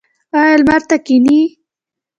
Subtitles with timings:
[0.39, 1.41] ایا لمر ته کینئ؟